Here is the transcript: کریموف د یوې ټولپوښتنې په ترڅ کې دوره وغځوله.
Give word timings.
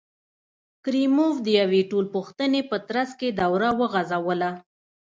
کریموف 0.83 1.35
د 1.45 1.47
یوې 1.59 1.81
ټولپوښتنې 1.91 2.61
په 2.69 2.77
ترڅ 2.89 3.09
کې 3.19 3.29
دوره 3.41 3.69
وغځوله. 3.79 4.51